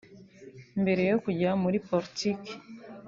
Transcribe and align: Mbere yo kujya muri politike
Mbere 0.81 1.01
yo 1.11 1.17
kujya 1.23 1.49
muri 1.63 1.77
politike 1.87 2.51